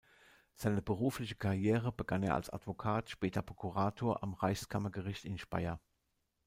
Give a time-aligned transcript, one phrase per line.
[0.55, 5.79] Seine berufliche Karriere begann er als Advokat, später Prokurator, am Reichskammergericht in Speyer.